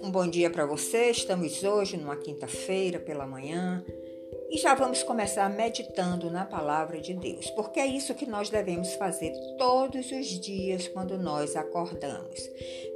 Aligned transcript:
Um 0.00 0.10
bom 0.12 0.28
dia 0.28 0.48
para 0.48 0.64
você. 0.64 1.10
Estamos 1.10 1.64
hoje 1.64 1.96
numa 1.96 2.16
quinta-feira 2.16 3.00
pela 3.00 3.26
manhã 3.26 3.84
e 4.48 4.58
já 4.58 4.74
vamos 4.74 5.02
começar 5.02 5.50
meditando 5.50 6.30
na 6.30 6.44
palavra 6.44 7.00
de 7.00 7.14
Deus, 7.14 7.50
porque 7.50 7.80
é 7.80 7.86
isso 7.86 8.14
que 8.14 8.26
nós 8.26 8.48
devemos 8.48 8.94
fazer 8.94 9.32
todos 9.58 10.12
os 10.12 10.26
dias 10.40 10.86
quando 10.86 11.18
nós 11.18 11.56
acordamos. 11.56 12.40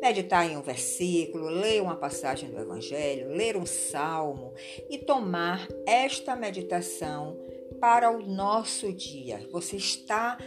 Meditar 0.00 0.48
em 0.48 0.56
um 0.56 0.62
versículo, 0.62 1.48
ler 1.48 1.82
uma 1.82 1.96
passagem 1.96 2.50
do 2.50 2.60
Evangelho, 2.60 3.30
ler 3.30 3.56
um 3.56 3.66
salmo 3.66 4.54
e 4.88 4.98
tomar 4.98 5.66
esta 5.86 6.36
meditação 6.36 7.36
para 7.80 8.10
o 8.10 8.22
nosso 8.22 8.92
dia. 8.92 9.46
Você 9.50 9.76
está 9.76 10.38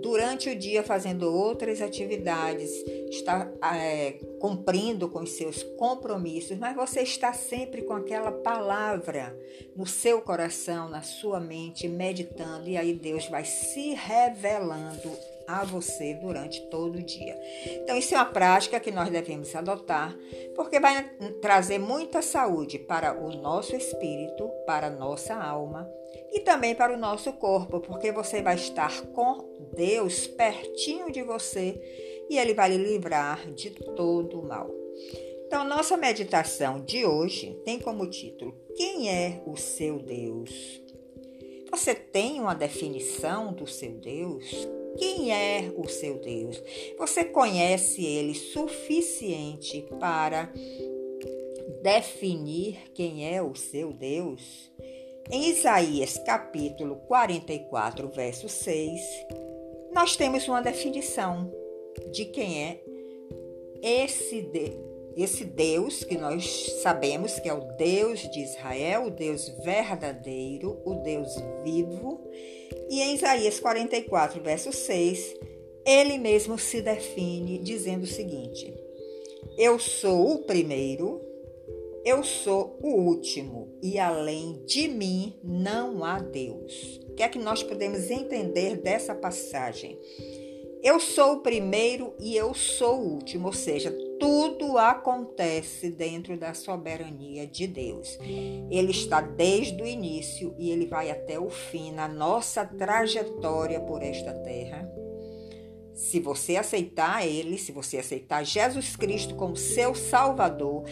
durante 0.00 0.50
o 0.50 0.56
dia 0.56 0.82
fazendo 0.82 1.32
outras 1.32 1.80
atividades, 1.80 2.70
está 3.10 3.50
é, 3.74 4.12
cumprindo 4.40 5.08
com 5.08 5.20
os 5.20 5.32
seus 5.32 5.62
compromissos, 5.62 6.58
mas 6.58 6.74
você 6.76 7.02
está 7.02 7.32
sempre 7.32 7.82
com 7.82 7.92
aquela 7.92 8.32
palavra 8.32 9.36
no 9.76 9.86
seu 9.86 10.20
coração, 10.22 10.88
na 10.88 11.02
sua 11.02 11.40
mente, 11.40 11.88
meditando, 11.88 12.68
e 12.68 12.76
aí 12.76 12.92
Deus 12.92 13.26
vai 13.28 13.44
se 13.44 13.94
revelando 13.94 15.10
a 15.46 15.64
você 15.64 16.14
durante 16.14 16.60
todo 16.68 16.96
o 16.96 17.02
dia. 17.02 17.36
Então, 17.82 17.96
isso 17.96 18.14
é 18.14 18.18
uma 18.18 18.24
prática 18.24 18.78
que 18.78 18.92
nós 18.92 19.10
devemos 19.10 19.54
adotar, 19.54 20.16
porque 20.54 20.78
vai 20.78 21.10
trazer 21.42 21.78
muita 21.78 22.22
saúde 22.22 22.78
para 22.78 23.18
o 23.20 23.34
nosso 23.36 23.74
espírito, 23.74 24.48
para 24.64 24.86
a 24.86 24.90
nossa 24.90 25.34
alma 25.34 25.90
e 26.32 26.40
também 26.40 26.74
para 26.74 26.94
o 26.94 26.98
nosso 26.98 27.32
corpo, 27.32 27.80
porque 27.80 28.12
você 28.12 28.42
vai 28.42 28.54
estar 28.54 29.02
com 29.08 29.50
Deus 29.74 30.26
pertinho 30.26 31.10
de 31.10 31.22
você 31.22 31.80
e 32.28 32.38
ele 32.38 32.54
vai 32.54 32.70
lhe 32.70 32.78
livrar 32.78 33.50
de 33.52 33.70
todo 33.70 34.40
o 34.40 34.46
mal. 34.46 34.70
Então, 35.46 35.64
nossa 35.64 35.96
meditação 35.96 36.80
de 36.80 37.04
hoje 37.04 37.58
tem 37.64 37.80
como 37.80 38.08
título: 38.08 38.54
Quem 38.76 39.10
é 39.10 39.42
o 39.44 39.56
seu 39.56 39.98
Deus? 39.98 40.80
Você 41.70 41.94
tem 41.94 42.40
uma 42.40 42.54
definição 42.54 43.52
do 43.52 43.66
seu 43.66 43.92
Deus? 43.92 44.44
Quem 44.96 45.32
é 45.32 45.72
o 45.76 45.88
seu 45.88 46.20
Deus? 46.20 46.62
Você 46.98 47.24
conhece 47.24 48.04
ele 48.04 48.34
suficiente 48.34 49.86
para 49.98 50.52
definir 51.82 52.90
quem 52.92 53.32
é 53.34 53.42
o 53.42 53.54
seu 53.54 53.92
Deus? 53.92 54.70
Em 55.32 55.48
Isaías 55.48 56.18
capítulo 56.18 56.96
44, 57.06 58.08
verso 58.08 58.48
6, 58.48 59.00
nós 59.92 60.16
temos 60.16 60.48
uma 60.48 60.60
definição 60.60 61.48
de 62.10 62.24
quem 62.24 62.64
é 62.64 62.80
esse, 63.80 64.42
de, 64.42 64.72
esse 65.16 65.44
Deus 65.44 66.02
que 66.02 66.18
nós 66.18 66.72
sabemos 66.82 67.38
que 67.38 67.48
é 67.48 67.54
o 67.54 67.60
Deus 67.76 68.28
de 68.28 68.40
Israel, 68.40 69.04
o 69.04 69.10
Deus 69.10 69.48
verdadeiro, 69.62 70.82
o 70.84 70.94
Deus 70.94 71.32
vivo. 71.62 72.28
E 72.88 73.00
em 73.00 73.14
Isaías 73.14 73.60
44, 73.60 74.42
verso 74.42 74.72
6, 74.72 75.36
ele 75.86 76.18
mesmo 76.18 76.58
se 76.58 76.82
define 76.82 77.58
dizendo 77.58 78.02
o 78.02 78.08
seguinte: 78.08 78.74
Eu 79.56 79.78
sou 79.78 80.32
o 80.32 80.38
primeiro 80.38 81.29
eu 82.04 82.24
sou 82.24 82.78
o 82.82 82.88
último 82.88 83.68
e 83.82 83.98
além 83.98 84.62
de 84.64 84.88
mim 84.88 85.38
não 85.42 86.02
há 86.02 86.18
Deus. 86.18 87.00
O 87.08 87.14
que 87.14 87.22
é 87.22 87.28
que 87.28 87.38
nós 87.38 87.62
podemos 87.62 88.10
entender 88.10 88.76
dessa 88.78 89.14
passagem? 89.14 89.98
Eu 90.82 90.98
sou 90.98 91.34
o 91.34 91.40
primeiro 91.40 92.14
e 92.18 92.34
eu 92.34 92.54
sou 92.54 93.00
o 93.00 93.14
último, 93.14 93.48
ou 93.48 93.52
seja, 93.52 93.94
tudo 94.18 94.78
acontece 94.78 95.90
dentro 95.90 96.38
da 96.38 96.54
soberania 96.54 97.46
de 97.46 97.66
Deus. 97.66 98.18
Ele 98.70 98.90
está 98.90 99.20
desde 99.20 99.82
o 99.82 99.86
início 99.86 100.54
e 100.58 100.70
ele 100.70 100.86
vai 100.86 101.10
até 101.10 101.38
o 101.38 101.50
fim 101.50 101.92
na 101.92 102.08
nossa 102.08 102.64
trajetória 102.64 103.78
por 103.78 104.02
esta 104.02 104.32
terra. 104.32 104.90
Se 105.92 106.18
você 106.18 106.56
aceitar 106.56 107.26
Ele, 107.26 107.58
se 107.58 107.72
você 107.72 107.98
aceitar 107.98 108.42
Jesus 108.42 108.96
Cristo 108.96 109.34
como 109.34 109.54
seu 109.54 109.94
Salvador, 109.94 110.84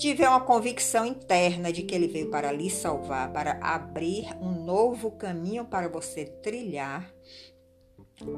tiver 0.00 0.26
uma 0.26 0.40
convicção 0.40 1.04
interna 1.04 1.70
de 1.70 1.82
que 1.82 1.94
ele 1.94 2.08
veio 2.08 2.30
para 2.30 2.50
lhe 2.50 2.70
salvar, 2.70 3.30
para 3.32 3.60
abrir 3.62 4.34
um 4.40 4.64
novo 4.64 5.10
caminho 5.10 5.66
para 5.66 5.88
você 5.88 6.24
trilhar, 6.24 7.14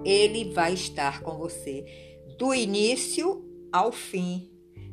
ele 0.04 0.52
vai 0.52 0.74
estar 0.74 1.22
com 1.22 1.38
você 1.38 1.84
do 2.36 2.52
início 2.52 3.48
ao 3.72 3.92
fim 3.92 4.50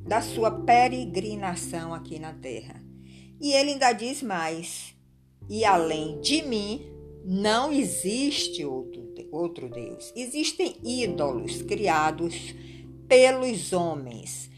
da 0.07 0.21
sua 0.21 0.51
peregrinação 0.51 1.91
aqui 1.91 2.19
na 2.19 2.33
terra. 2.33 2.79
E 3.41 3.51
ele 3.51 3.71
ainda 3.71 3.91
diz 3.91 4.21
mais: 4.21 4.95
e 5.49 5.65
além 5.65 6.21
de 6.21 6.43
mim, 6.43 6.85
não 7.25 7.71
existe 7.71 8.63
outro, 8.63 9.11
outro 9.31 9.69
Deus. 9.69 10.13
Existem 10.15 10.75
ídolos 10.83 11.63
criados 11.63 12.53
pelos 13.07 13.73
homens 13.73 14.48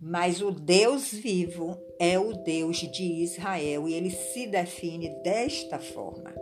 mas 0.00 0.40
o 0.40 0.50
Deus 0.50 1.12
vivo 1.12 1.76
é 1.98 2.18
o 2.18 2.32
Deus 2.32 2.78
de 2.78 3.04
Israel 3.04 3.86
e 3.86 3.94
ele 3.94 4.10
se 4.10 4.46
define 4.46 5.10
desta 5.22 5.78
forma. 5.78 6.34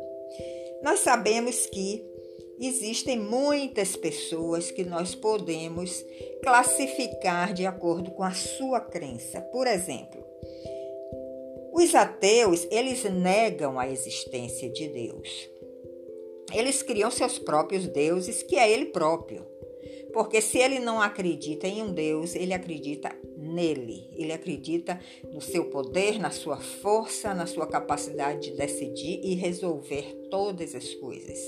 Nós 0.82 1.00
sabemos 1.00 1.66
que 1.66 2.04
existem 2.60 3.18
muitas 3.18 3.96
pessoas 3.96 4.70
que 4.70 4.84
nós 4.84 5.14
podemos 5.14 6.04
classificar 6.42 7.52
de 7.52 7.66
acordo 7.66 8.12
com 8.12 8.22
a 8.22 8.32
sua 8.32 8.80
crença. 8.80 9.40
Por 9.40 9.66
exemplo, 9.66 10.24
os 11.72 11.94
ateus, 11.94 12.66
eles 12.70 13.04
negam 13.04 13.78
a 13.78 13.88
existência 13.88 14.70
de 14.70 14.88
Deus. 14.88 15.48
Eles 16.54 16.82
criam 16.82 17.10
seus 17.10 17.38
próprios 17.38 17.86
deuses, 17.86 18.42
que 18.42 18.56
é 18.56 18.70
ele 18.70 18.86
próprio. 18.86 19.46
Porque 20.12 20.40
se 20.40 20.58
ele 20.58 20.78
não 20.78 21.00
acredita 21.00 21.68
em 21.68 21.82
um 21.82 21.92
Deus, 21.92 22.34
ele 22.34 22.54
acredita 22.54 23.14
nele. 23.48 24.08
Ele 24.12 24.32
acredita 24.32 25.00
no 25.32 25.40
seu 25.40 25.70
poder, 25.70 26.18
na 26.18 26.30
sua 26.30 26.58
força, 26.58 27.34
na 27.34 27.46
sua 27.46 27.66
capacidade 27.66 28.50
de 28.50 28.56
decidir 28.56 29.20
e 29.24 29.34
resolver 29.34 30.28
todas 30.30 30.74
as 30.74 30.94
coisas. 30.94 31.38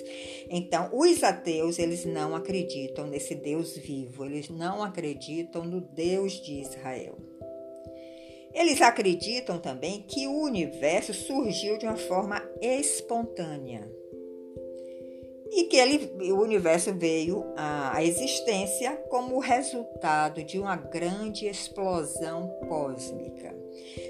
Então, 0.49 0.91
os 0.93 1.23
ateus, 1.23 1.79
eles 1.79 2.05
não 2.05 2.35
acreditam 2.35 3.07
nesse 3.07 3.35
Deus 3.35 3.77
vivo, 3.77 4.25
eles 4.25 4.49
não 4.49 4.83
acreditam 4.83 5.65
no 5.65 5.81
Deus 5.81 6.33
de 6.41 6.61
Israel. 6.61 7.19
Eles 8.53 8.83
acreditam 8.83 9.59
também 9.59 10.03
que 10.03 10.27
o 10.27 10.43
universo 10.43 11.15
surgiu 11.15 11.79
de 11.79 11.87
uma 11.87 11.97
forma 11.97 12.43
espontânea 12.61 14.00
e 15.53 15.65
que 15.65 15.77
ele, 15.77 16.33
o 16.33 16.41
universo 16.41 16.95
veio 16.95 17.45
à 17.57 18.03
existência 18.03 18.97
como 19.09 19.39
resultado 19.39 20.45
de 20.45 20.59
uma 20.59 20.77
grande 20.77 21.47
explosão 21.47 22.49
cósmica. 22.69 23.55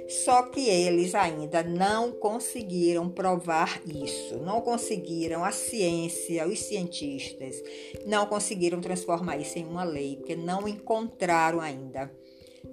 Só 0.08 0.42
que 0.42 0.68
eles 0.68 1.14
ainda 1.14 1.62
não 1.62 2.12
conseguiram 2.12 3.08
provar 3.08 3.80
isso, 3.86 4.38
não 4.38 4.60
conseguiram, 4.60 5.44
a 5.44 5.52
ciência, 5.52 6.46
os 6.46 6.58
cientistas, 6.60 7.56
não 8.04 8.26
conseguiram 8.26 8.80
transformar 8.80 9.38
isso 9.38 9.58
em 9.58 9.64
uma 9.64 9.84
lei, 9.84 10.16
porque 10.16 10.36
não 10.36 10.68
encontraram 10.68 11.60
ainda 11.60 12.10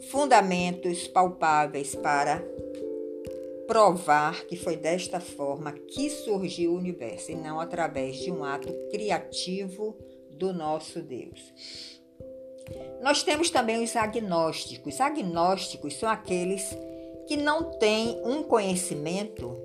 fundamentos 0.10 1.08
palpáveis 1.08 1.96
para 1.96 2.44
provar 3.68 4.46
que 4.46 4.56
foi 4.56 4.78
desta 4.78 5.20
forma 5.20 5.74
que 5.74 6.10
surgiu 6.10 6.72
o 6.72 6.78
universo 6.78 7.32
e 7.32 7.36
não 7.36 7.60
através 7.60 8.18
de 8.18 8.32
um 8.32 8.44
ato 8.44 8.72
criativo 8.90 9.96
do 10.32 10.54
nosso 10.54 11.02
Deus. 11.02 11.54
Nós 13.02 13.24
temos 13.24 13.50
também 13.50 13.84
os 13.84 13.96
agnósticos. 13.96 15.00
Agnósticos 15.00 15.96
são 15.96 16.10
aqueles 16.10 16.64
que 17.28 17.38
não 17.38 17.78
têm 17.78 18.20
um 18.24 18.44
conhecimento 18.44 19.56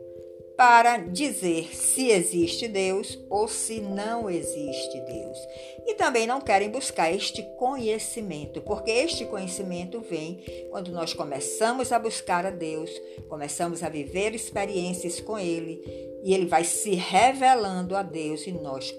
para 0.57 0.99
dizer 0.99 1.75
se 1.75 2.11
existe 2.11 2.69
Deus 2.69 3.19
ou 3.29 3.49
se 3.49 3.81
não 3.81 4.31
existe 4.31 5.01
Deus. 5.01 5.39
E 5.87 5.95
também 5.95 6.27
não 6.27 6.41
querem 6.41 6.71
buscar 6.71 7.13
este 7.13 7.43
conhecimento, 7.57 8.61
porque 8.61 8.91
este 8.91 9.25
conhecimento 9.27 10.01
vem 10.01 10.43
quando 10.71 10.93
nós 10.93 11.13
começamos 11.13 11.93
a 11.93 11.99
buscar 11.99 12.47
a 12.47 12.51
Deus, 12.51 12.91
começamos 13.29 13.83
a 13.83 13.89
viver 13.89 14.35
experiências 14.35 15.21
com 15.21 15.39
Ele, 15.39 15.83
e 16.23 16.33
Ele 16.33 16.47
vai 16.47 16.65
se 16.65 16.95
revelando 16.95 17.97
a 17.97 18.03
Deus 18.03 18.47
e 18.47 18.53
nós 18.53 18.95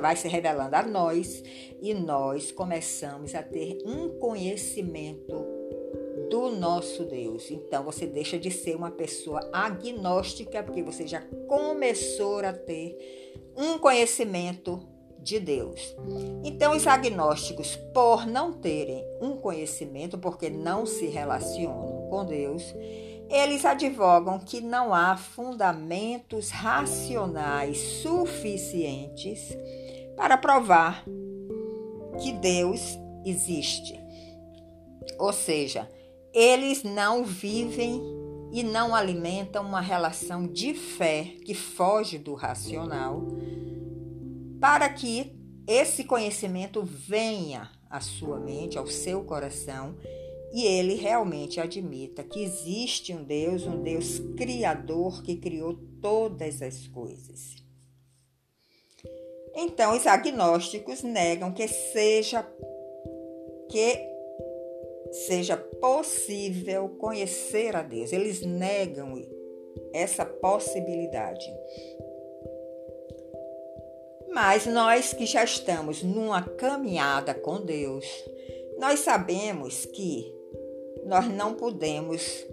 vai 0.00 0.16
se 0.16 0.28
revelando 0.28 0.74
a 0.74 0.82
nós 0.82 1.42
e 1.80 1.92
nós 1.92 2.50
começamos 2.50 3.34
a 3.34 3.42
ter 3.42 3.78
um 3.84 4.18
conhecimento 4.18 5.53
do 6.30 6.50
nosso 6.50 7.04
Deus. 7.04 7.50
Então 7.50 7.84
você 7.84 8.06
deixa 8.06 8.38
de 8.38 8.50
ser 8.50 8.76
uma 8.76 8.90
pessoa 8.90 9.40
agnóstica, 9.52 10.62
porque 10.62 10.82
você 10.82 11.06
já 11.06 11.20
começou 11.46 12.40
a 12.40 12.52
ter 12.52 12.96
um 13.56 13.78
conhecimento 13.78 14.94
de 15.24 15.40
Deus. 15.40 15.96
Então, 16.44 16.76
os 16.76 16.86
agnósticos, 16.86 17.76
por 17.94 18.26
não 18.26 18.52
terem 18.52 19.02
um 19.20 19.36
conhecimento, 19.36 20.18
porque 20.18 20.50
não 20.50 20.84
se 20.84 21.06
relacionam 21.06 22.08
com 22.10 22.26
Deus, 22.26 22.62
eles 23.30 23.64
advogam 23.64 24.38
que 24.38 24.60
não 24.60 24.92
há 24.92 25.16
fundamentos 25.16 26.50
racionais 26.50 27.78
suficientes 27.78 29.56
para 30.14 30.36
provar 30.36 31.04
que 32.22 32.32
Deus 32.32 32.98
existe. 33.24 33.98
Ou 35.18 35.32
seja, 35.32 35.88
eles 36.34 36.82
não 36.82 37.24
vivem 37.24 38.02
e 38.52 38.62
não 38.64 38.94
alimentam 38.94 39.64
uma 39.64 39.80
relação 39.80 40.46
de 40.48 40.74
fé 40.74 41.36
que 41.44 41.54
foge 41.54 42.18
do 42.18 42.34
racional, 42.34 43.24
para 44.60 44.88
que 44.88 45.32
esse 45.66 46.04
conhecimento 46.04 46.82
venha 46.82 47.70
à 47.88 48.00
sua 48.00 48.40
mente, 48.40 48.76
ao 48.76 48.86
seu 48.86 49.22
coração, 49.24 49.96
e 50.52 50.64
ele 50.64 50.94
realmente 50.94 51.60
admita 51.60 52.22
que 52.22 52.40
existe 52.40 53.12
um 53.12 53.24
Deus, 53.24 53.66
um 53.66 53.82
Deus 53.82 54.20
criador 54.36 55.22
que 55.22 55.36
criou 55.36 55.74
todas 56.00 56.62
as 56.62 56.86
coisas. 56.86 57.56
Então, 59.56 59.96
os 59.96 60.06
agnósticos 60.06 61.02
negam 61.02 61.52
que 61.52 61.66
seja 61.66 62.42
que 63.70 64.13
seja 65.14 65.56
possível 65.56 66.88
conhecer 66.98 67.76
a 67.76 67.82
Deus. 67.82 68.12
Eles 68.12 68.42
negam 68.42 69.14
essa 69.92 70.24
possibilidade. 70.24 71.46
Mas 74.32 74.66
nós 74.66 75.12
que 75.12 75.24
já 75.24 75.44
estamos 75.44 76.02
numa 76.02 76.42
caminhada 76.42 77.32
com 77.32 77.60
Deus, 77.60 78.04
nós 78.78 79.00
sabemos 79.00 79.86
que 79.86 80.34
nós 81.06 81.28
não 81.28 81.54
podemos 81.54 82.44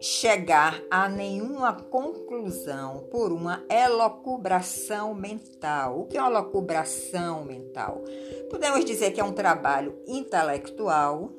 chegar 0.00 0.82
a 0.90 1.08
nenhuma 1.08 1.74
conclusão 1.74 3.06
por 3.10 3.32
uma 3.32 3.64
elocubração 3.68 5.14
mental. 5.14 6.00
O 6.00 6.06
que 6.06 6.16
é 6.16 6.20
uma 6.20 6.30
elocubração 6.30 7.44
mental? 7.44 8.02
Podemos 8.50 8.84
dizer 8.84 9.10
que 9.12 9.20
é 9.20 9.24
um 9.24 9.32
trabalho 9.32 9.98
intelectual, 10.06 11.30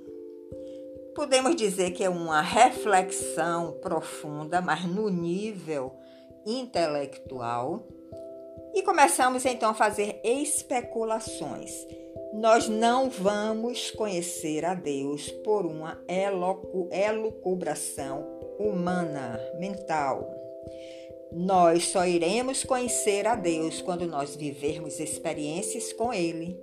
podemos 1.18 1.56
dizer 1.56 1.92
que 1.92 2.04
é 2.04 2.10
uma 2.10 2.42
reflexão 2.42 3.72
profunda, 3.82 4.62
mas 4.62 4.86
no 4.86 5.10
nível 5.10 5.96
intelectual. 6.46 7.88
E 8.76 8.84
começamos 8.84 9.44
então 9.44 9.72
a 9.72 9.74
fazer 9.74 10.22
especulações 10.24 11.72
nós 12.34 12.68
não 12.68 13.10
vamos 13.10 13.90
conhecer 13.92 14.64
a 14.64 14.76
Deus 14.76 15.30
por 15.44 15.66
uma 15.66 16.00
elucubração 16.92 18.28
humana, 18.60 19.40
mental. 19.58 20.30
Nós 21.32 21.86
só 21.86 22.06
iremos 22.06 22.64
conhecer 22.64 23.26
a 23.26 23.36
Deus 23.36 23.82
quando 23.82 24.06
nós 24.06 24.36
vivermos 24.36 25.00
experiências 25.00 25.92
com 25.94 26.14
Ele 26.14 26.60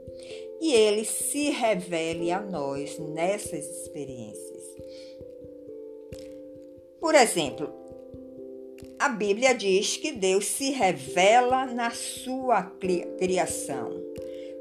e 0.65 0.73
Ele 0.73 1.05
se 1.05 1.51
revele 1.51 2.33
a 2.33 2.41
nós 2.41 2.99
nessas 2.99 3.67
experiências. 3.67 4.63
Por 6.99 7.15
exemplo, 7.15 7.71
a 8.99 9.11
Bíblia 9.11 9.55
diz 9.55 9.99
que 9.99 10.11
Deus 10.11 10.47
se 10.47 10.71
revela 10.71 11.67
na 11.67 11.91
sua 11.91 12.63
criação. 13.19 13.91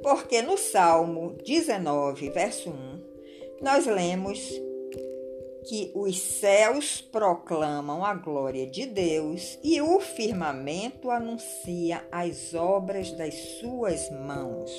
Porque 0.01 0.41
no 0.41 0.57
Salmo 0.57 1.38
19, 1.45 2.31
verso 2.31 2.69
1, 2.69 3.61
nós 3.61 3.85
lemos 3.85 4.61
que 5.65 5.92
os 5.95 6.19
céus 6.19 7.01
proclamam 7.01 8.04
a 8.04 8.13
glória 8.13 8.68
de 8.68 8.86
Deus 8.86 9.57
e 9.63 9.81
o 9.81 10.00
firmamento 10.00 11.10
anuncia 11.10 12.06
as 12.12 12.54
obras 12.54 13.12
das 13.12 13.33
suas 13.60 14.10
mãos. 14.12 14.71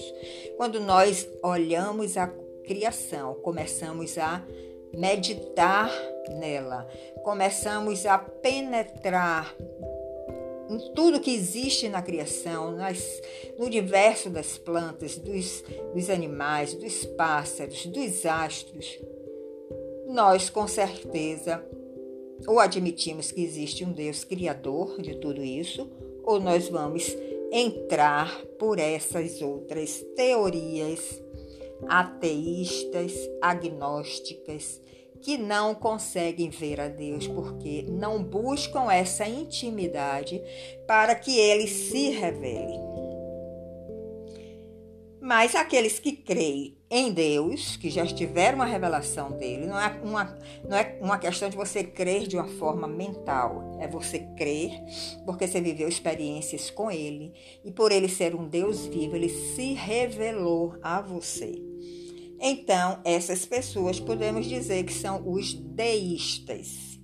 Quando 0.56 0.80
nós 0.80 1.28
olhamos 1.42 2.16
a 2.16 2.28
criação, 2.64 3.34
começamos 3.36 4.16
a 4.18 4.44
meditar 4.92 5.90
nela, 6.38 6.86
começamos 7.22 8.06
a 8.06 8.18
penetrar 8.18 9.54
em 10.68 10.78
tudo 10.94 11.20
que 11.20 11.34
existe 11.34 11.88
na 11.88 12.00
criação, 12.00 12.72
nas, 12.72 13.20
no 13.58 13.66
universo 13.66 14.30
das 14.30 14.56
plantas, 14.56 15.18
dos, 15.18 15.62
dos 15.92 16.08
animais, 16.08 16.74
dos 16.74 17.04
pássaros, 17.04 17.84
dos 17.86 18.24
astros, 18.24 18.98
nós 20.14 20.48
com 20.48 20.68
certeza 20.68 21.60
ou 22.46 22.60
admitimos 22.60 23.32
que 23.32 23.42
existe 23.42 23.84
um 23.84 23.90
Deus 23.90 24.22
criador 24.22 25.02
de 25.02 25.16
tudo 25.16 25.42
isso, 25.42 25.90
ou 26.22 26.40
nós 26.40 26.68
vamos 26.68 27.16
entrar 27.50 28.40
por 28.58 28.78
essas 28.78 29.42
outras 29.42 30.04
teorias 30.14 31.20
ateístas, 31.88 33.12
agnósticas, 33.42 34.80
que 35.20 35.36
não 35.36 35.74
conseguem 35.74 36.48
ver 36.50 36.80
a 36.80 36.88
Deus 36.88 37.26
porque 37.26 37.84
não 37.88 38.22
buscam 38.22 38.92
essa 38.92 39.26
intimidade 39.26 40.40
para 40.86 41.14
que 41.14 41.36
ele 41.38 41.66
se 41.66 42.10
revele. 42.10 42.93
Mas 45.24 45.54
aqueles 45.54 45.98
que 45.98 46.12
creem 46.12 46.76
em 46.90 47.10
Deus, 47.10 47.78
que 47.78 47.88
já 47.88 48.04
tiveram 48.04 48.56
uma 48.56 48.66
revelação 48.66 49.30
dele, 49.32 49.64
não 49.64 49.80
é 49.80 49.88
uma, 50.04 50.38
não 50.68 50.76
é 50.76 50.98
uma 51.00 51.16
questão 51.16 51.48
de 51.48 51.56
você 51.56 51.82
crer 51.82 52.26
de 52.26 52.36
uma 52.36 52.46
forma 52.46 52.86
mental, 52.86 53.78
é 53.80 53.88
você 53.88 54.18
crer 54.36 54.70
porque 55.24 55.48
você 55.48 55.62
viveu 55.62 55.88
experiências 55.88 56.68
com 56.68 56.90
ele 56.90 57.32
e 57.64 57.70
por 57.70 57.90
ele 57.90 58.06
ser 58.06 58.34
um 58.34 58.46
Deus 58.46 58.84
vivo, 58.84 59.16
ele 59.16 59.30
se 59.30 59.72
revelou 59.72 60.76
a 60.82 61.00
você. 61.00 61.54
Então, 62.38 63.00
essas 63.02 63.46
pessoas 63.46 63.98
podemos 63.98 64.44
dizer 64.44 64.84
que 64.84 64.92
são 64.92 65.26
os 65.26 65.54
deístas. 65.54 67.00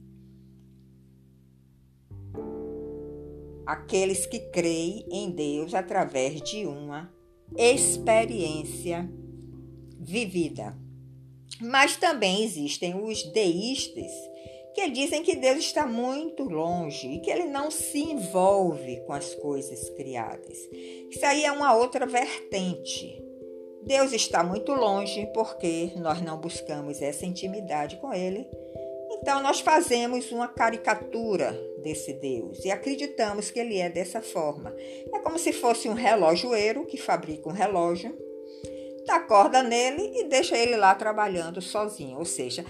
Aqueles 3.65 4.27
que 4.27 4.41
creem 4.41 5.07
em 5.11 5.31
Deus 5.31 5.73
através 5.73 6.43
de 6.43 6.67
uma 6.67 7.19
experiência 7.57 9.09
vivida. 9.99 10.77
Mas 11.61 11.97
também 11.97 12.43
existem 12.43 12.95
os 12.95 13.23
deístas 13.33 14.11
que 14.75 14.89
dizem 14.91 15.23
que 15.23 15.37
Deus 15.37 15.59
está 15.59 15.87
muito 15.87 16.45
longe 16.45 17.07
e 17.09 17.21
que 17.21 17.31
ele 17.31 17.45
não 17.45 17.71
se 17.71 17.99
envolve 17.99 19.01
com 19.07 19.13
as 19.13 19.35
coisas 19.35 19.91
criadas. 19.91 20.57
Isso 21.11 21.27
aí 21.27 21.45
é 21.45 21.53
uma 21.53 21.75
outra 21.75 22.07
vertente. 22.07 23.23
Deus 23.83 24.13
está 24.13 24.45
muito 24.45 24.73
longe 24.73 25.27
porque 25.33 25.93
nós 25.97 26.21
não 26.21 26.39
buscamos 26.39 27.01
essa 27.01 27.27
intimidade 27.27 27.97
com 27.97 28.13
Ele. 28.13 28.47
Então, 29.23 29.43
nós 29.43 29.61
fazemos 29.61 30.33
uma 30.33 30.49
caricatura 30.49 31.53
desse 31.83 32.13
Deus 32.15 32.65
e 32.65 32.71
acreditamos 32.71 33.51
que 33.51 33.59
ele 33.59 33.77
é 33.77 33.91
dessa 33.91 34.23
forma. 34.23 34.75
É 35.13 35.19
como 35.19 35.39
se 35.39 35.53
fosse 35.53 35.89
um 35.89 35.95
relojoeiro 35.95 36.87
que 36.87 36.97
fabrica 36.97 37.49
um 37.49 37.53
relógio, 37.53 38.17
dá 39.07 39.21
corda 39.21 39.63
nele 39.63 40.11
e 40.21 40.25
deixa 40.25 40.57
ele 40.57 40.77
lá 40.77 40.95
trabalhando 40.95 41.61
sozinho. 41.61 42.19
Ou 42.19 42.25
seja, 42.25 42.65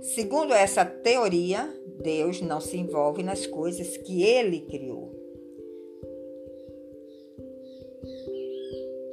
segundo 0.00 0.54
essa 0.54 0.84
teoria, 0.84 1.68
Deus 2.02 2.40
não 2.40 2.60
se 2.60 2.76
envolve 2.76 3.22
nas 3.22 3.46
coisas 3.46 3.96
que 3.98 4.22
ele 4.22 4.60
criou. 4.60 5.12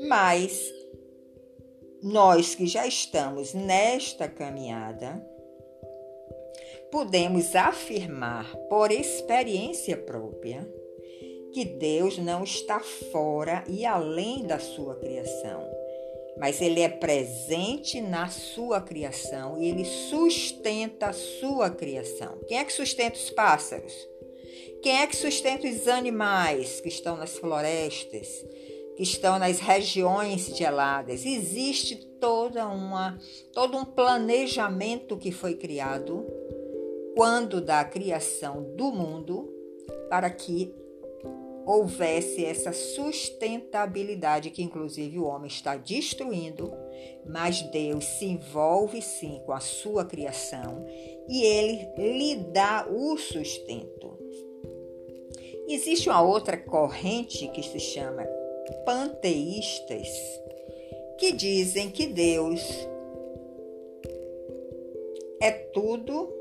Mas 0.07 0.73
nós 2.01 2.55
que 2.55 2.65
já 2.65 2.87
estamos 2.87 3.53
nesta 3.53 4.27
caminhada, 4.27 5.23
podemos 6.91 7.55
afirmar 7.55 8.53
por 8.69 8.91
experiência 8.91 9.95
própria 9.95 10.67
que 11.53 11.65
Deus 11.65 12.17
não 12.17 12.43
está 12.43 12.79
fora 13.11 13.63
e 13.67 13.85
além 13.85 14.43
da 14.43 14.59
sua 14.59 14.95
criação, 14.95 15.69
mas 16.37 16.61
Ele 16.61 16.81
é 16.81 16.89
presente 16.89 17.99
na 18.01 18.29
sua 18.29 18.81
criação 18.81 19.61
e 19.61 19.67
Ele 19.67 19.85
sustenta 19.85 21.07
a 21.07 21.13
sua 21.13 21.69
criação. 21.69 22.39
Quem 22.47 22.57
é 22.57 22.63
que 22.63 22.73
sustenta 22.73 23.17
os 23.17 23.29
pássaros? 23.31 23.93
Quem 24.81 25.01
é 25.01 25.07
que 25.07 25.15
sustenta 25.15 25.67
os 25.67 25.87
animais 25.87 26.81
que 26.81 26.89
estão 26.89 27.15
nas 27.17 27.37
florestas? 27.37 28.27
que 28.95 29.03
estão 29.03 29.39
nas 29.39 29.59
regiões 29.59 30.55
geladas. 30.55 31.25
Existe 31.25 31.95
toda 32.19 32.67
uma, 32.67 33.17
todo 33.53 33.77
um 33.77 33.85
planejamento 33.85 35.17
que 35.17 35.31
foi 35.31 35.55
criado 35.55 36.25
quando 37.21 37.61
da 37.61 37.83
criação 37.83 38.63
do 38.75 38.91
mundo 38.91 39.47
para 40.09 40.27
que 40.27 40.73
houvesse 41.67 42.43
essa 42.43 42.73
sustentabilidade 42.73 44.49
que, 44.49 44.63
inclusive, 44.63 45.19
o 45.19 45.25
homem 45.25 45.47
está 45.47 45.77
destruindo, 45.77 46.73
mas 47.23 47.61
Deus 47.61 48.05
se 48.05 48.25
envolve 48.25 49.03
sim 49.03 49.39
com 49.45 49.51
a 49.51 49.59
sua 49.59 50.03
criação 50.03 50.83
e 51.29 51.43
ele 51.43 51.89
lhe 51.95 52.37
dá 52.37 52.87
o 52.89 53.15
sustento. 53.15 54.17
Existe 55.67 56.09
uma 56.09 56.23
outra 56.23 56.57
corrente 56.57 57.47
que 57.49 57.61
se 57.61 57.79
chama 57.79 58.25
panteístas, 58.83 60.07
que 61.19 61.31
dizem 61.31 61.91
que 61.91 62.07
Deus 62.07 62.63
é 65.39 65.51
tudo 65.51 66.40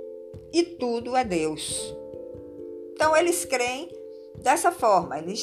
e 0.53 0.63
tudo 0.63 1.17
é 1.17 1.25
Deus. 1.25 1.95
Então 2.93 3.17
eles 3.17 3.45
creem 3.45 3.89
dessa 4.43 4.71
forma, 4.71 5.19
eles 5.19 5.43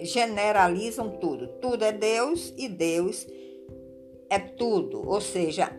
generalizam 0.00 1.10
tudo. 1.18 1.48
Tudo 1.60 1.84
é 1.84 1.92
Deus 1.92 2.52
e 2.56 2.68
Deus 2.68 3.26
é 4.30 4.38
tudo. 4.38 5.06
Ou 5.08 5.20
seja, 5.20 5.70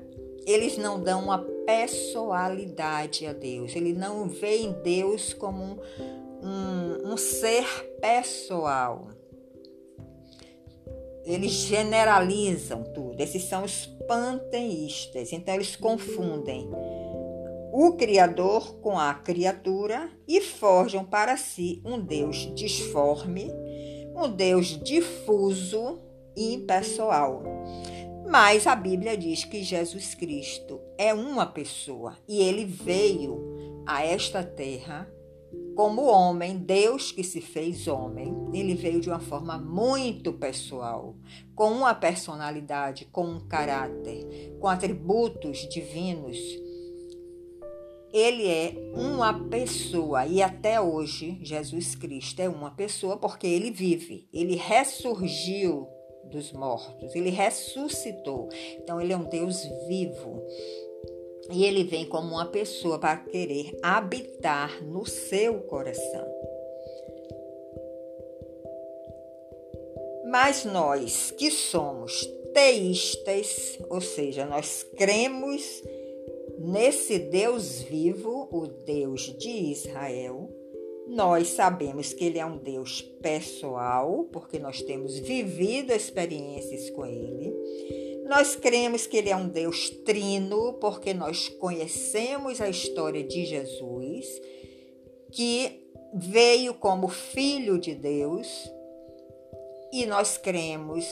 eles 0.46 0.78
não 0.78 1.02
dão 1.02 1.24
uma 1.24 1.40
pessoalidade 1.66 3.26
a 3.26 3.34
Deus. 3.34 3.76
Eles 3.76 3.98
não 3.98 4.30
veem 4.30 4.72
Deus 4.84 5.34
como 5.34 5.62
um, 5.62 5.78
um, 6.42 7.14
um 7.14 7.18
ser 7.18 7.66
pessoal. 8.00 9.10
Eles 11.26 11.52
generalizam 11.52 12.84
tudo. 12.94 13.22
Esses 13.22 13.44
são 13.44 13.66
os 13.66 13.86
panteístas. 14.08 15.34
Então 15.34 15.54
eles 15.54 15.76
confundem 15.76 16.70
o 17.80 17.92
Criador 17.92 18.80
com 18.80 18.98
a 18.98 19.14
criatura 19.14 20.10
e 20.28 20.42
forjam 20.42 21.06
para 21.06 21.38
si 21.38 21.80
um 21.86 22.00
Deus 22.00 22.52
disforme, 22.56 23.52
um 24.16 24.28
Deus 24.28 24.82
difuso 24.84 26.00
e 26.36 26.56
impessoal. 26.56 27.44
Mas 28.28 28.66
a 28.66 28.76
Bíblia 28.76 29.16
diz 29.16 29.44
que 29.44 29.62
Jesus 29.62 30.16
Cristo 30.16 30.82
é 30.98 31.14
uma 31.14 31.46
pessoa 31.46 32.18
e 32.28 32.42
ele 32.42 32.66
veio 32.66 33.84
a 33.86 34.04
esta 34.04 34.44
terra 34.44 35.08
como 35.76 36.08
homem, 36.08 36.58
Deus 36.58 37.12
que 37.12 37.24
se 37.24 37.40
fez 37.40 37.88
homem, 37.88 38.36
ele 38.52 38.74
veio 38.74 39.00
de 39.00 39.08
uma 39.08 39.20
forma 39.20 39.60
muito 39.60 40.34
pessoal, 40.34 41.16
com 41.54 41.72
uma 41.72 41.94
personalidade, 41.94 43.06
com 43.06 43.24
um 43.24 43.48
caráter, 43.48 44.58
com 44.60 44.68
atributos 44.68 45.70
divinos 45.70 46.40
ele 48.14 48.48
é 48.48 48.74
uma 48.94 49.48
pessoa 49.50 50.26
e 50.26 50.42
até 50.42 50.80
hoje 50.80 51.40
Jesus 51.42 51.96
Cristo 51.96 52.42
é 52.42 52.50
uma 52.50 52.72
pessoa 52.72 53.18
porque 53.18 53.48
ele 53.48 53.72
vive, 53.72 54.28
ele 54.34 54.56
ressurgiu 54.56 55.88
dos 56.30 56.52
mortos, 56.52 57.16
ele 57.16 57.30
ressuscitou. 57.30 58.50
Então 58.78 59.00
ele 59.02 59.14
é 59.14 59.18
um 59.18 59.24
Deus 59.24 59.64
vivo. 59.88 60.44
E 61.52 61.64
ele 61.64 61.84
vem 61.84 62.06
como 62.06 62.36
uma 62.36 62.46
pessoa 62.46 63.00
para 63.00 63.18
querer 63.18 63.78
habitar 63.82 64.84
no 64.84 65.06
seu 65.06 65.62
coração. 65.62 66.28
Mas 70.30 70.66
nós 70.66 71.32
que 71.32 71.50
somos 71.50 72.26
teístas, 72.54 73.80
ou 73.90 74.02
seja, 74.02 74.46
nós 74.46 74.84
cremos 74.98 75.64
Nesse 76.60 77.20
Deus 77.20 77.82
vivo, 77.84 78.50
o 78.52 78.68
Deus 78.68 79.36
de 79.38 79.50
Israel, 79.50 80.50
nós 81.08 81.50
sabemos 81.50 82.14
que 82.14 82.26
ele 82.26 82.40
é 82.40 82.46
um 82.46 82.58
Deus 82.58 83.02
pessoal, 83.02 84.28
porque 84.32 84.60
nós 84.60 84.82
temos 84.82 85.18
vivido 85.20 85.94
experiências 85.94 86.90
com 86.90 87.06
ele. 87.06 87.54
Nós 88.28 88.56
cremos 88.56 89.08
que 89.08 89.18
ele 89.18 89.30
é 89.30 89.36
um 89.36 89.48
Deus 89.48 89.90
trino, 89.90 90.74
porque 90.82 91.14
nós 91.14 91.48
conhecemos 91.48 92.60
a 92.60 92.68
história 92.68 93.24
de 93.24 93.46
Jesus, 93.46 94.26
que 95.32 95.88
veio 96.14 96.74
como 96.74 97.08
filho 97.08 97.80
de 97.80 97.96
Deus, 97.96 98.48
e 99.94 100.06
nós 100.06 100.38
cremos 100.38 101.06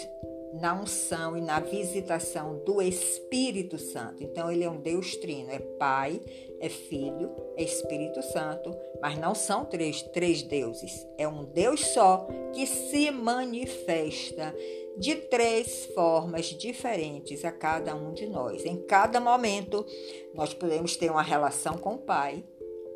na 0.60 0.74
unção 0.74 1.38
e 1.38 1.42
na 1.42 1.60
visitação 1.60 2.58
do 2.66 2.82
Espírito 2.82 3.78
Santo. 3.78 4.24
Então, 4.24 4.50
ele 4.50 4.64
é 4.64 4.70
um 4.70 4.80
Deus 4.80 5.16
trino, 5.18 5.52
é 5.52 5.60
Pai, 5.60 6.22
é 6.60 6.70
Filho, 6.70 7.32
é 7.58 7.64
Espírito 7.64 8.22
Santo, 8.22 8.76
mas 9.02 9.18
não 9.18 9.36
são 9.36 9.66
três, 9.66 10.02
três 10.02 10.42
deuses. 10.42 11.06
É 11.18 11.28
um 11.28 11.44
Deus 11.44 11.82
só 11.88 12.28
que 12.54 12.66
se 12.66 13.12
manifesta 13.12 14.56
de 14.98 15.16
três 15.16 15.88
formas 15.88 16.46
diferentes 16.46 17.44
a 17.44 17.52
cada 17.52 17.94
um 17.94 18.14
de 18.14 18.26
nós. 18.26 18.66
Em 18.66 18.78
cada 18.78 19.20
momento, 19.20 19.86
nós 20.34 20.54
podemos 20.54 20.96
ter 20.96 21.12
uma 21.12 21.24
relação 21.24 21.78
com 21.78 21.96
o 21.96 22.00
Pai, 22.00 22.44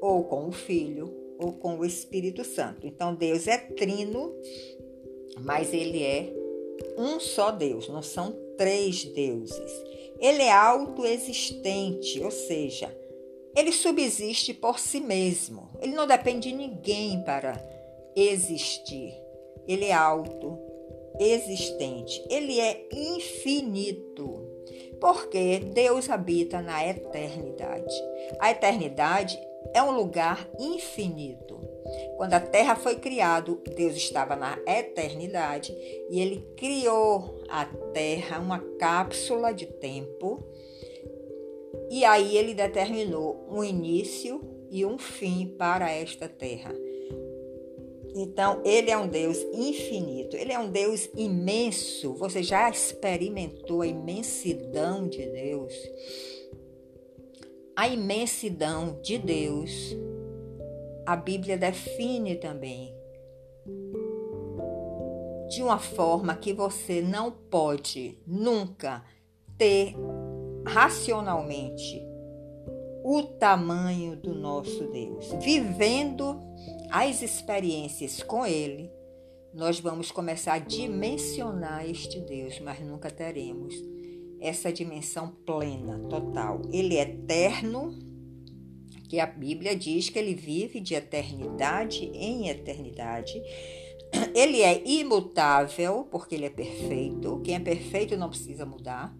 ou 0.01 0.23
com 0.23 0.47
o 0.47 0.51
Filho, 0.51 1.13
ou 1.37 1.51
com 1.51 1.77
o 1.77 1.85
Espírito 1.85 2.45
Santo. 2.45 2.87
Então, 2.87 3.13
Deus 3.13 3.47
é 3.47 3.57
trino, 3.57 4.33
mas 5.41 5.73
ele 5.73 6.01
é 6.03 6.38
um 6.97 7.19
só 7.19 7.51
Deus, 7.51 7.89
não 7.89 8.01
são 8.01 8.33
três 8.57 9.03
deuses. 9.05 9.71
Ele 10.19 10.43
é 10.43 10.51
autoexistente, 10.51 12.21
ou 12.21 12.31
seja, 12.31 12.93
ele 13.55 13.71
subsiste 13.71 14.53
por 14.53 14.77
si 14.79 14.99
mesmo. 14.99 15.69
Ele 15.81 15.93
não 15.93 16.05
depende 16.05 16.49
de 16.49 16.55
ninguém 16.55 17.23
para 17.23 17.57
existir. 18.15 19.13
Ele 19.67 19.85
é 19.85 19.93
autoexistente. 19.93 22.23
Ele 22.29 22.59
é 22.59 22.87
infinito. 22.91 24.47
Porque 24.99 25.59
Deus 25.59 26.09
habita 26.09 26.61
na 26.61 26.85
eternidade. 26.87 27.95
A 28.39 28.51
eternidade 28.51 29.39
é 29.73 29.81
um 29.81 29.91
lugar 29.91 30.49
infinito. 30.59 31.59
Quando 32.17 32.33
a 32.33 32.39
terra 32.39 32.75
foi 32.75 32.95
criada, 32.95 33.55
Deus 33.75 33.95
estava 33.95 34.35
na 34.35 34.57
eternidade 34.67 35.75
e 36.09 36.19
ele 36.19 36.45
criou 36.55 37.43
a 37.49 37.65
terra, 37.93 38.39
uma 38.39 38.59
cápsula 38.77 39.53
de 39.53 39.65
tempo. 39.65 40.43
E 41.89 42.05
aí 42.05 42.37
ele 42.37 42.53
determinou 42.53 43.45
um 43.49 43.63
início 43.63 44.41
e 44.69 44.85
um 44.85 44.97
fim 44.97 45.55
para 45.57 45.91
esta 45.91 46.27
terra. 46.27 46.73
Então, 48.15 48.61
ele 48.65 48.89
é 48.89 48.97
um 48.97 49.07
Deus 49.07 49.37
infinito, 49.53 50.35
ele 50.35 50.51
é 50.51 50.59
um 50.59 50.69
Deus 50.69 51.09
imenso. 51.15 52.13
Você 52.15 52.41
já 52.41 52.69
experimentou 52.69 53.81
a 53.81 53.87
imensidão 53.87 55.07
de 55.07 55.25
Deus? 55.25 55.73
A 57.75 57.87
imensidão 57.87 58.99
de 59.01 59.17
Deus 59.17 59.95
a 61.09 61.15
Bíblia 61.15 61.57
define 61.57 62.35
também 62.35 62.95
de 65.49 65.63
uma 65.63 65.79
forma 65.79 66.35
que 66.35 66.53
você 66.53 67.01
não 67.01 67.31
pode 67.31 68.19
nunca 68.27 69.03
ter 69.57 69.95
racionalmente 70.67 71.99
o 73.03 73.23
tamanho 73.23 74.17
do 74.17 74.35
nosso 74.35 74.85
Deus. 74.91 75.33
Vivendo 75.41 76.39
as 76.91 77.23
experiências 77.23 78.21
com 78.21 78.45
Ele, 78.45 78.91
nós 79.51 79.79
vamos 79.79 80.11
começar 80.11 80.53
a 80.53 80.59
dimensionar 80.59 81.89
este 81.89 82.19
Deus, 82.19 82.59
mas 82.59 82.79
nunca 82.81 83.09
teremos 83.09 83.73
essa 84.39 84.71
dimensão 84.71 85.29
plena, 85.43 85.97
total. 86.07 86.61
Ele 86.71 86.97
é 86.97 87.01
eterno 87.01 87.97
que 89.09 89.19
a 89.19 89.25
Bíblia 89.25 89.75
diz 89.75 90.07
que 90.07 90.19
ele 90.19 90.35
vive 90.35 90.79
de 90.79 90.93
eternidade 90.93 92.05
em 92.13 92.47
eternidade. 92.47 93.41
Ele 94.35 94.61
é 94.61 94.81
imutável, 94.85 96.07
porque 96.09 96.35
ele 96.35 96.45
é 96.45 96.49
perfeito. 96.49 97.41
Quem 97.43 97.55
é 97.55 97.59
perfeito 97.59 98.17
não 98.17 98.29
precisa 98.29 98.65
mudar, 98.65 99.15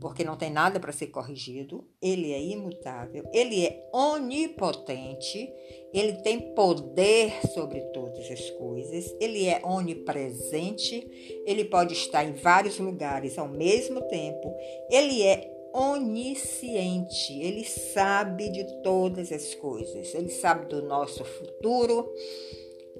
porque 0.00 0.24
não 0.24 0.36
tem 0.36 0.50
nada 0.50 0.80
para 0.80 0.92
ser 0.92 1.08
corrigido. 1.08 1.84
Ele 2.02 2.32
é 2.32 2.42
imutável. 2.42 3.24
Ele 3.32 3.64
é 3.64 3.88
onipotente. 3.92 5.48
Ele 5.92 6.14
tem 6.22 6.54
poder 6.54 7.32
sobre 7.54 7.80
todas 7.92 8.28
as 8.30 8.50
coisas. 8.50 9.14
Ele 9.20 9.46
é 9.46 9.60
onipresente. 9.64 11.06
Ele 11.46 11.64
pode 11.64 11.94
estar 11.94 12.24
em 12.24 12.32
vários 12.32 12.78
lugares 12.78 13.38
ao 13.38 13.48
mesmo 13.48 14.02
tempo. 14.02 14.52
Ele 14.90 15.22
é 15.22 15.55
onisciente, 15.76 17.38
ele 17.38 17.62
sabe 17.64 18.48
de 18.48 18.64
todas 18.82 19.30
as 19.30 19.54
coisas, 19.54 20.14
ele 20.14 20.30
sabe 20.30 20.66
do 20.66 20.80
nosso 20.80 21.22
futuro, 21.22 22.10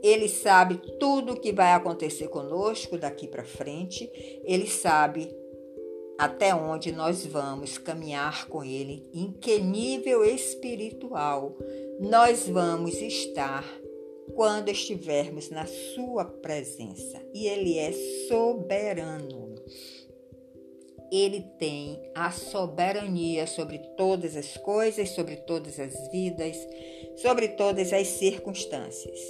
ele 0.03 0.29
sabe 0.29 0.79
tudo 0.99 1.33
o 1.33 1.41
que 1.41 1.53
vai 1.53 1.73
acontecer 1.73 2.29
conosco 2.29 2.99
daqui 2.99 3.27
para 3.27 3.45
frente, 3.45 4.11
ele 4.45 4.67
sabe 4.67 5.35
até 6.19 6.55
onde 6.55 6.93
nós 6.93 7.25
vamos 7.25 7.79
caminhar 7.79 8.47
com 8.49 8.63
ele, 8.63 9.09
em 9.15 9.33
que 9.33 9.59
nível 9.59 10.23
espiritual 10.23 11.57
nós 11.99 12.47
vamos 12.47 13.01
estar 13.01 13.65
quando 14.35 14.69
estivermos 14.69 15.51
na 15.51 15.67
Sua 15.67 16.25
presença. 16.25 17.23
E 17.33 17.47
Ele 17.47 17.79
é 17.79 17.93
soberano. 18.29 19.55
Ele 21.11 21.43
tem 21.59 22.11
a 22.15 22.31
soberania 22.31 23.47
sobre 23.47 23.79
todas 23.97 24.37
as 24.37 24.57
coisas, 24.57 25.11
sobre 25.11 25.37
todas 25.37 25.79
as 25.79 26.09
vidas, 26.11 26.57
sobre 27.17 27.49
todas 27.49 27.93
as 27.93 28.07
circunstâncias. 28.07 29.21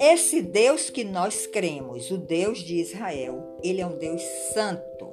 Esse 0.00 0.42
Deus 0.42 0.90
que 0.90 1.04
nós 1.04 1.46
cremos, 1.46 2.10
o 2.10 2.18
Deus 2.18 2.58
de 2.58 2.76
Israel, 2.76 3.58
ele 3.62 3.80
é 3.80 3.86
um 3.86 3.96
Deus 3.96 4.22
santo. 4.52 5.12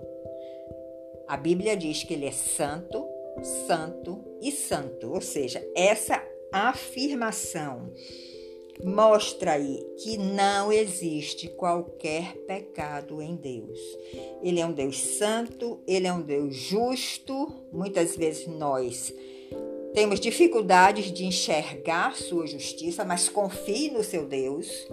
A 1.27 1.37
Bíblia 1.37 1.77
diz 1.77 2.03
que 2.03 2.13
ele 2.13 2.25
é 2.25 2.31
santo, 2.31 3.07
santo 3.67 4.23
e 4.41 4.51
santo, 4.51 5.13
ou 5.13 5.21
seja, 5.21 5.63
essa 5.75 6.23
afirmação 6.51 7.93
mostra 8.83 9.53
aí 9.53 9.85
que 9.97 10.17
não 10.17 10.71
existe 10.71 11.47
qualquer 11.49 12.35
pecado 12.47 13.21
em 13.21 13.35
Deus. 13.35 13.79
Ele 14.41 14.59
é 14.59 14.65
um 14.65 14.71
Deus 14.71 14.99
santo, 14.99 15.79
ele 15.87 16.07
é 16.07 16.13
um 16.13 16.21
Deus 16.21 16.55
justo. 16.55 17.65
Muitas 17.71 18.15
vezes 18.15 18.47
nós 18.47 19.13
temos 19.93 20.19
dificuldades 20.19 21.11
de 21.11 21.25
enxergar 21.25 22.15
sua 22.15 22.45
justiça, 22.45 23.03
mas 23.03 23.27
confie 23.27 23.89
no 23.89 24.03
seu 24.03 24.25
Deus. 24.25 24.87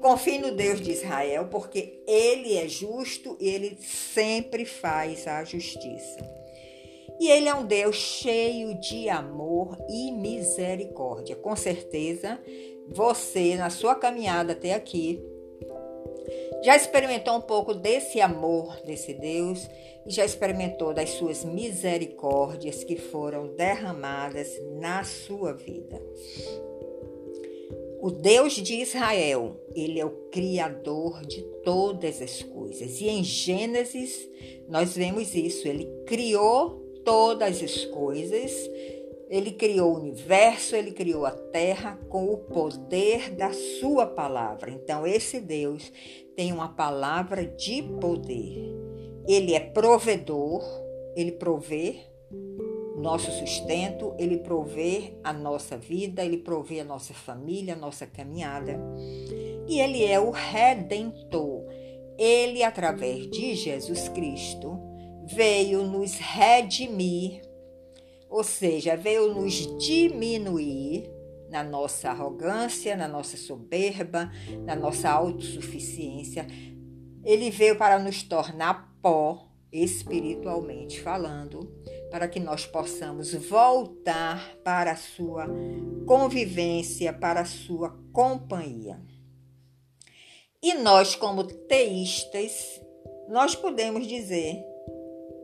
Confie 0.00 0.38
no 0.38 0.52
Deus 0.52 0.80
de 0.80 0.90
Israel, 0.90 1.48
porque 1.50 2.02
ele 2.06 2.56
é 2.56 2.68
justo 2.68 3.36
e 3.40 3.48
ele 3.48 3.78
sempre 3.80 4.64
faz 4.64 5.26
a 5.26 5.44
justiça. 5.44 6.40
E 7.20 7.28
ele 7.28 7.48
é 7.48 7.54
um 7.54 7.66
Deus 7.66 7.96
cheio 7.96 8.80
de 8.80 9.08
amor 9.08 9.76
e 9.88 10.10
misericórdia. 10.10 11.36
Com 11.36 11.54
certeza, 11.54 12.40
você, 12.90 13.56
na 13.56 13.70
sua 13.70 13.94
caminhada 13.94 14.52
até 14.52 14.74
aqui, 14.74 15.22
já 16.62 16.76
experimentou 16.76 17.36
um 17.36 17.40
pouco 17.40 17.72
desse 17.72 18.20
amor 18.20 18.76
desse 18.84 19.14
Deus 19.14 19.66
e 20.06 20.10
já 20.10 20.24
experimentou 20.24 20.92
das 20.92 21.10
suas 21.10 21.44
misericórdias 21.44 22.84
que 22.84 22.96
foram 22.96 23.54
derramadas 23.54 24.48
na 24.78 25.04
sua 25.04 25.54
vida. 25.54 26.02
O 28.02 28.10
Deus 28.10 28.54
de 28.54 28.76
Israel, 28.76 29.60
ele 29.74 30.00
é 30.00 30.04
o 30.04 30.28
criador 30.30 31.20
de 31.26 31.42
todas 31.62 32.20
as 32.20 32.42
coisas. 32.42 33.00
E 33.00 33.08
em 33.08 33.22
Gênesis 33.22 34.28
nós 34.68 34.96
vemos 34.96 35.34
isso, 35.34 35.68
ele 35.68 35.86
criou 36.06 36.80
todas 37.04 37.62
as 37.62 37.84
coisas. 37.86 38.52
Ele 39.30 39.52
criou 39.52 39.94
o 39.94 39.98
universo, 39.98 40.74
ele 40.74 40.90
criou 40.90 41.24
a 41.24 41.30
terra 41.30 41.96
com 42.08 42.24
o 42.24 42.36
poder 42.36 43.30
da 43.30 43.52
sua 43.52 44.04
palavra. 44.04 44.72
Então, 44.72 45.06
esse 45.06 45.40
Deus 45.40 45.92
tem 46.34 46.52
uma 46.52 46.70
palavra 46.70 47.46
de 47.46 47.80
poder. 48.00 48.74
Ele 49.28 49.54
é 49.54 49.60
provedor, 49.60 50.64
ele 51.14 51.30
provê 51.30 52.10
nosso 52.96 53.30
sustento, 53.30 54.14
ele 54.18 54.38
provê 54.38 55.14
a 55.24 55.32
nossa 55.32 55.76
vida, 55.76 56.24
ele 56.24 56.38
provê 56.38 56.80
a 56.80 56.84
nossa 56.84 57.14
família, 57.14 57.74
a 57.74 57.78
nossa 57.78 58.06
caminhada. 58.06 58.78
E 59.68 59.80
ele 59.80 60.04
é 60.04 60.18
o 60.18 60.30
redentor. 60.30 61.64
Ele, 62.18 62.62
através 62.62 63.30
de 63.30 63.54
Jesus 63.54 64.08
Cristo, 64.08 64.78
veio 65.24 65.84
nos 65.84 66.14
redimir, 66.18 67.40
ou 68.30 68.44
seja, 68.44 68.96
veio 68.96 69.34
nos 69.34 69.54
diminuir 69.76 71.10
na 71.50 71.64
nossa 71.64 72.10
arrogância, 72.10 72.96
na 72.96 73.08
nossa 73.08 73.36
soberba, 73.36 74.30
na 74.64 74.76
nossa 74.76 75.10
autossuficiência. 75.10 76.46
Ele 77.24 77.50
veio 77.50 77.76
para 77.76 77.98
nos 77.98 78.22
tornar 78.22 78.96
pó, 79.02 79.48
espiritualmente 79.72 81.00
falando, 81.00 81.74
para 82.10 82.28
que 82.28 82.38
nós 82.38 82.64
possamos 82.66 83.34
voltar 83.34 84.56
para 84.64 84.92
a 84.92 84.96
sua 84.96 85.46
convivência, 86.06 87.12
para 87.12 87.40
a 87.40 87.44
sua 87.44 87.98
companhia. 88.12 89.00
E 90.62 90.74
nós, 90.74 91.16
como 91.16 91.42
teístas, 91.44 92.80
nós 93.28 93.56
podemos 93.56 94.06
dizer 94.06 94.69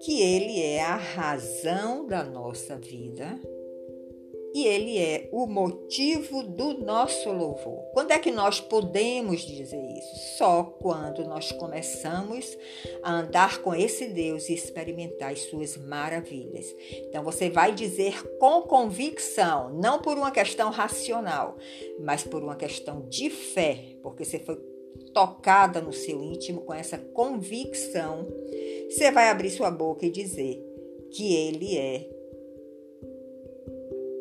que 0.00 0.20
Ele 0.20 0.60
é 0.60 0.82
a 0.82 0.96
razão 0.96 2.06
da 2.06 2.22
nossa 2.24 2.76
vida 2.76 3.38
e 4.56 4.64
Ele 4.64 4.96
é 4.96 5.28
o 5.32 5.46
motivo 5.46 6.42
do 6.42 6.78
nosso 6.78 7.30
louvor. 7.30 7.82
Quando 7.92 8.12
é 8.12 8.18
que 8.18 8.30
nós 8.30 8.58
podemos 8.58 9.42
dizer 9.42 9.84
isso? 9.84 10.38
Só 10.38 10.62
quando 10.62 11.24
nós 11.24 11.52
começamos 11.52 12.56
a 13.02 13.12
andar 13.12 13.60
com 13.60 13.74
esse 13.74 14.06
Deus 14.06 14.48
e 14.48 14.54
experimentar 14.54 15.32
as 15.32 15.42
suas 15.42 15.76
maravilhas. 15.76 16.74
Então 17.06 17.22
você 17.22 17.50
vai 17.50 17.74
dizer 17.74 18.38
com 18.38 18.62
convicção, 18.62 19.74
não 19.74 20.00
por 20.00 20.16
uma 20.16 20.30
questão 20.30 20.70
racional, 20.70 21.58
mas 22.00 22.24
por 22.24 22.42
uma 22.42 22.56
questão 22.56 23.06
de 23.08 23.28
fé, 23.28 23.98
porque 24.02 24.24
você 24.24 24.38
foi 24.38 24.56
tocada 25.12 25.80
no 25.80 25.92
seu 25.92 26.22
íntimo 26.22 26.62
com 26.62 26.74
essa 26.74 26.98
convicção 26.98 28.26
você 28.88 29.10
vai 29.10 29.28
abrir 29.28 29.50
sua 29.50 29.70
boca 29.70 30.06
e 30.06 30.10
dizer 30.10 30.62
que 31.10 31.34
Ele 31.34 31.76
é 31.76 32.08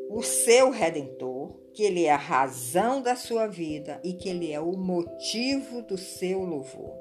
o 0.09 0.23
seu 0.23 0.69
redentor, 0.69 1.53
que 1.73 1.83
Ele 1.83 2.05
é 2.05 2.11
a 2.11 2.17
razão 2.17 3.01
da 3.01 3.15
sua 3.15 3.47
vida 3.47 3.99
e 4.03 4.13
que 4.13 4.29
Ele 4.29 4.51
é 4.51 4.59
o 4.59 4.73
motivo 4.73 5.81
do 5.83 5.97
seu 5.97 6.39
louvor. 6.39 6.95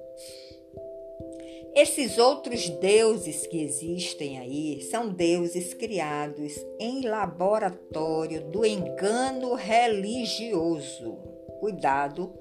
Esses 1.75 2.19
outros 2.19 2.69
deuses 2.69 3.47
que 3.47 3.61
existem 3.61 4.39
aí 4.39 4.81
são 4.83 5.09
deuses 5.09 5.75
criados 5.75 6.55
em 6.79 7.03
laboratório 7.03 8.45
do 8.51 8.65
engano 8.65 9.55
religioso. 9.55 11.17
Cuidado 11.59 12.33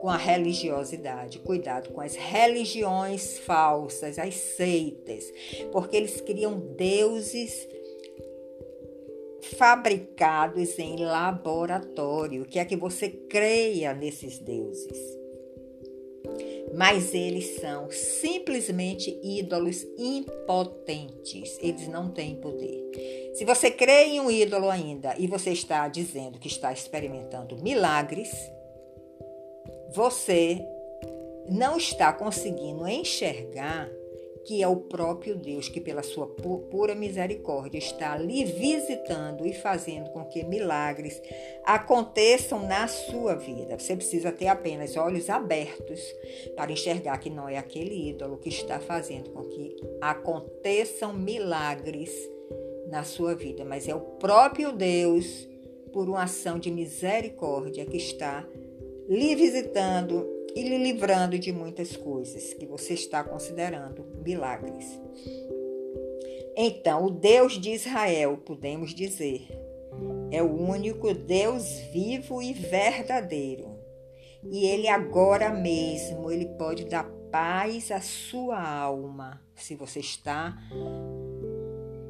com 0.00 0.08
a 0.08 0.16
religiosidade, 0.16 1.38
cuidado 1.40 1.90
com 1.90 2.00
as 2.00 2.14
religiões 2.14 3.38
falsas, 3.38 4.18
as 4.18 4.34
seitas, 4.34 5.32
porque 5.72 5.96
eles 5.96 6.20
criam 6.20 6.58
deuses 6.76 7.68
fabricados 9.56 10.78
em 10.78 10.96
laboratório, 10.96 12.44
que 12.44 12.58
é 12.58 12.64
que 12.64 12.76
você 12.76 13.08
creia 13.08 13.94
nesses 13.94 14.38
deuses. 14.38 15.18
Mas 16.76 17.14
eles 17.14 17.60
são 17.60 17.90
simplesmente 17.90 19.18
ídolos 19.22 19.86
impotentes, 19.96 21.58
eles 21.62 21.88
não 21.88 22.10
têm 22.10 22.36
poder. 22.36 23.32
Se 23.34 23.44
você 23.44 23.70
crê 23.70 24.04
em 24.04 24.20
um 24.20 24.30
ídolo 24.30 24.68
ainda 24.68 25.14
e 25.18 25.26
você 25.26 25.50
está 25.50 25.88
dizendo 25.88 26.38
que 26.38 26.48
está 26.48 26.72
experimentando 26.72 27.56
milagres, 27.62 28.30
você 29.90 30.60
não 31.48 31.76
está 31.76 32.12
conseguindo 32.12 32.86
enxergar 32.86 33.88
que 34.48 34.62
é 34.62 34.66
o 34.66 34.76
próprio 34.76 35.36
Deus 35.36 35.68
que, 35.68 35.78
pela 35.78 36.02
sua 36.02 36.26
pura 36.26 36.94
misericórdia, 36.94 37.76
está 37.76 38.16
lhe 38.16 38.46
visitando 38.46 39.46
e 39.46 39.52
fazendo 39.52 40.08
com 40.08 40.24
que 40.24 40.42
milagres 40.42 41.20
aconteçam 41.66 42.66
na 42.66 42.88
sua 42.88 43.34
vida. 43.34 43.78
Você 43.78 43.94
precisa 43.94 44.32
ter 44.32 44.46
apenas 44.46 44.96
olhos 44.96 45.28
abertos 45.28 46.00
para 46.56 46.72
enxergar 46.72 47.18
que 47.18 47.28
não 47.28 47.46
é 47.46 47.58
aquele 47.58 48.08
ídolo 48.08 48.38
que 48.38 48.48
está 48.48 48.80
fazendo 48.80 49.28
com 49.32 49.42
que 49.42 49.76
aconteçam 50.00 51.12
milagres 51.12 52.10
na 52.88 53.04
sua 53.04 53.34
vida, 53.34 53.66
mas 53.66 53.86
é 53.86 53.94
o 53.94 54.00
próprio 54.00 54.72
Deus, 54.72 55.46
por 55.92 56.08
uma 56.08 56.22
ação 56.22 56.58
de 56.58 56.70
misericórdia, 56.70 57.84
que 57.84 57.98
está 57.98 58.48
lhe 59.08 59.34
visitando 59.34 60.26
e 60.54 60.62
lhe 60.62 60.78
livrando 60.78 61.38
de 61.38 61.52
muitas 61.52 61.96
coisas 61.96 62.52
que 62.54 62.66
você 62.66 62.94
está 62.94 63.24
considerando 63.24 64.04
milagres. 64.24 65.00
Então, 66.56 67.06
o 67.06 67.10
Deus 67.10 67.58
de 67.58 67.70
Israel, 67.70 68.36
podemos 68.38 68.94
dizer, 68.94 69.48
é 70.30 70.42
o 70.42 70.52
único 70.52 71.14
Deus 71.14 71.64
vivo 71.92 72.42
e 72.42 72.52
verdadeiro. 72.52 73.78
E 74.44 74.66
ele 74.66 74.88
agora 74.88 75.50
mesmo, 75.50 76.30
ele 76.30 76.46
pode 76.58 76.84
dar 76.84 77.08
paz 77.30 77.90
à 77.90 78.00
sua 78.00 78.60
alma, 78.60 79.40
se 79.54 79.74
você 79.74 80.00
está 80.00 80.56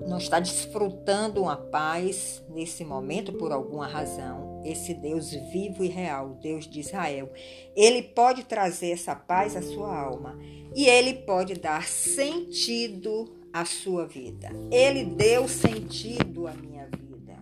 não 0.09 0.17
está 0.17 0.41
desfrutando 0.41 1.43
uma 1.43 1.57
paz 1.57 2.43
nesse 2.49 2.83
momento 2.83 3.31
por 3.35 3.53
alguma 3.53 3.87
razão, 3.87 4.48
esse 4.65 4.95
Deus 4.95 5.31
vivo 5.31 5.85
e 5.85 5.89
real, 5.89 6.39
Deus 6.43 6.67
de 6.67 6.81
Israel, 6.81 7.31
ele 7.77 8.03
pode 8.03 8.45
trazer 8.45 8.91
essa 8.91 9.15
paz 9.15 9.57
à 9.57 9.63
sua 9.63 9.97
alma 9.97 10.39
e 10.75 10.87
ele 10.87 11.15
pode 11.15 11.55
dar 11.55 11.87
sentido 11.87 13.37
à 13.53 13.65
sua 13.65 14.07
vida. 14.07 14.51
Ele 14.71 15.05
deu 15.05 15.49
sentido 15.49 16.47
à 16.47 16.53
minha 16.53 16.87
vida. 16.87 17.37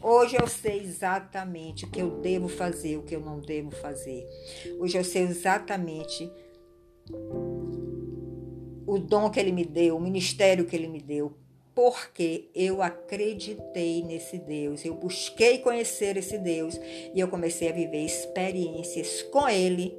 Hoje 0.00 0.36
eu 0.36 0.46
sei 0.46 0.80
exatamente 0.80 1.84
o 1.84 1.90
que 1.90 2.02
eu 2.02 2.20
devo 2.20 2.48
fazer, 2.48 2.96
o 2.96 3.02
que 3.02 3.14
eu 3.14 3.20
não 3.20 3.40
devo 3.40 3.70
fazer. 3.70 4.26
Hoje 4.78 4.98
eu 4.98 5.04
sei 5.04 5.22
exatamente 5.22 6.30
o 8.86 8.98
dom 8.98 9.30
que 9.30 9.40
ele 9.40 9.52
me 9.52 9.64
deu, 9.64 9.96
o 9.96 10.00
ministério 10.00 10.66
que 10.66 10.76
ele 10.76 10.88
me 10.88 11.00
deu, 11.00 11.32
porque 11.74 12.50
eu 12.54 12.82
acreditei 12.82 14.02
nesse 14.02 14.38
Deus, 14.38 14.84
eu 14.84 14.94
busquei 14.94 15.58
conhecer 15.58 16.16
esse 16.16 16.38
Deus 16.38 16.78
e 17.14 17.18
eu 17.18 17.28
comecei 17.28 17.68
a 17.68 17.72
viver 17.72 18.04
experiências 18.04 19.22
com 19.22 19.48
ele 19.48 19.96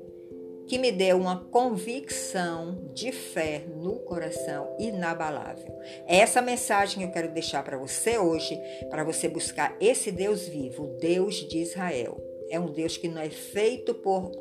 que 0.68 0.78
me 0.78 0.92
deu 0.92 1.18
uma 1.18 1.44
convicção 1.46 2.90
de 2.94 3.12
fé 3.12 3.66
no 3.76 4.00
coração 4.00 4.76
inabalável. 4.80 5.78
É 6.06 6.18
essa 6.18 6.42
mensagem 6.42 7.00
que 7.00 7.06
eu 7.06 7.12
quero 7.12 7.34
deixar 7.34 7.64
para 7.64 7.78
você 7.78 8.18
hoje, 8.18 8.58
para 8.90 9.04
você 9.04 9.28
buscar 9.28 9.76
esse 9.82 10.12
Deus 10.12 10.48
vivo, 10.48 10.86
o 10.86 10.98
Deus 10.98 11.36
de 11.36 11.58
Israel. 11.58 12.18
É 12.50 12.60
um 12.60 12.72
Deus 12.72 12.96
que 12.96 13.08
não 13.08 13.22
é 13.22 13.30
feito 13.30 13.94
por 13.94 14.32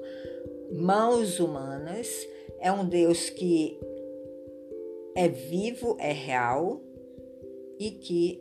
mãos 0.70 1.40
humanas, 1.40 2.08
é 2.60 2.70
um 2.70 2.86
Deus 2.86 3.28
que 3.28 3.80
é 5.16 5.28
vivo, 5.28 5.96
é 5.98 6.12
real 6.12 6.80
e 7.82 7.90
que 7.90 8.40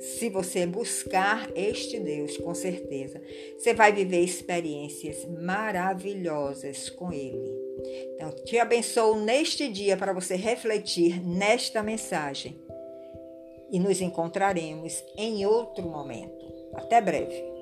se 0.00 0.28
você 0.28 0.66
buscar 0.66 1.48
este 1.54 2.00
Deus, 2.00 2.36
com 2.36 2.52
certeza, 2.52 3.22
você 3.56 3.72
vai 3.72 3.92
viver 3.92 4.20
experiências 4.20 5.24
maravilhosas 5.24 6.90
com 6.90 7.12
Ele. 7.12 7.54
Então, 8.14 8.30
te 8.44 8.58
abençoo 8.58 9.16
neste 9.16 9.68
dia 9.68 9.96
para 9.96 10.12
você 10.12 10.34
refletir 10.34 11.24
nesta 11.24 11.82
mensagem. 11.82 12.56
E 13.70 13.78
nos 13.78 14.00
encontraremos 14.00 15.02
em 15.16 15.46
outro 15.46 15.84
momento. 15.88 16.44
Até 16.74 17.00
breve. 17.00 17.53